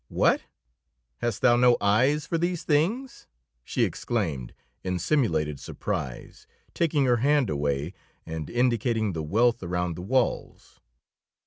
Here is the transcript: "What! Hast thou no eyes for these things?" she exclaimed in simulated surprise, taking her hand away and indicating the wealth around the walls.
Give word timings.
"What! 0.09 0.41
Hast 1.17 1.41
thou 1.43 1.55
no 1.57 1.77
eyes 1.79 2.25
for 2.25 2.39
these 2.39 2.63
things?" 2.63 3.27
she 3.63 3.83
exclaimed 3.83 4.51
in 4.83 4.97
simulated 4.97 5.59
surprise, 5.59 6.47
taking 6.73 7.05
her 7.05 7.17
hand 7.17 7.51
away 7.51 7.93
and 8.25 8.49
indicating 8.49 9.13
the 9.13 9.21
wealth 9.21 9.61
around 9.61 9.95
the 9.95 10.01
walls. 10.01 10.79